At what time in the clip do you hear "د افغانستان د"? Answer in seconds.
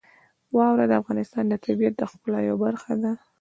0.87-1.53